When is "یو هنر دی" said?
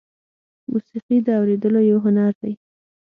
1.91-2.53